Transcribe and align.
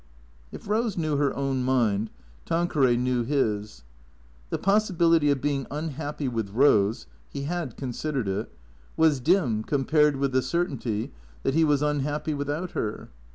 If 0.51 0.63
Eose 0.65 0.97
knew 0.97 1.17
her 1.17 1.31
own 1.35 1.63
mind, 1.63 2.09
Tanqueray 2.47 2.97
knew 2.97 3.21
his. 3.23 3.83
The 4.49 4.57
pos 4.57 4.89
sibility 4.89 5.31
of 5.31 5.41
being 5.43 5.67
unhappy 5.69 6.27
with 6.27 6.55
Eose 6.55 7.05
(he 7.29 7.43
had 7.43 7.77
considered 7.77 8.27
it) 8.27 8.51
was 8.97 9.19
dim 9.19 9.63
compared 9.63 10.15
with 10.15 10.31
the 10.31 10.41
certainty 10.41 11.11
that 11.43 11.53
he 11.53 11.63
was 11.63 11.83
unhappy 11.83 12.33
without 12.33 12.71
her. 12.71 13.11